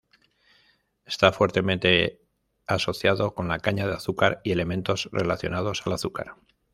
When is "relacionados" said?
5.11-5.85